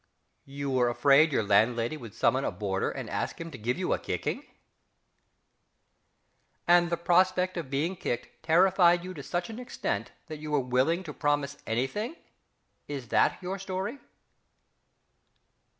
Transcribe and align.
You 0.47 0.71
were 0.71 0.89
afraid 0.89 1.31
your 1.31 1.43
landlady 1.43 1.95
would 1.95 2.15
summon 2.15 2.43
a 2.43 2.49
boarder 2.49 2.89
and 2.89 3.07
ask 3.07 3.39
him 3.39 3.51
to 3.51 3.57
give 3.59 3.77
you 3.77 3.93
a 3.93 3.99
kicking?... 3.99 4.43
And 6.67 6.89
the 6.89 6.97
prospect 6.97 7.55
of 7.55 7.69
being 7.69 7.95
kicked 7.95 8.41
terrified 8.41 9.03
you 9.03 9.13
to 9.13 9.21
such 9.21 9.51
an 9.51 9.59
extent 9.59 10.11
that 10.25 10.39
you 10.39 10.49
were 10.49 10.59
willing 10.59 11.03
to 11.03 11.13
promise 11.13 11.59
anything 11.67 12.15
is 12.87 13.09
that 13.09 13.37
your 13.43 13.59
story?... 13.59 13.99